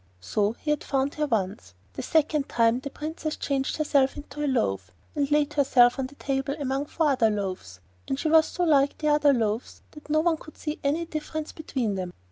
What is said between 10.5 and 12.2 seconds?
see any difference between them.